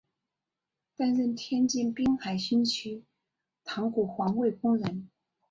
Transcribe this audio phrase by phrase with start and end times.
[0.97, 3.03] 担任天津滨海新区
[3.63, 5.11] 塘沽环卫工人。